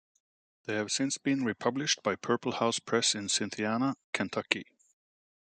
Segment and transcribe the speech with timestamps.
[0.65, 4.65] They have since been republished by Purple House Press in Cynthiana, Kentucky.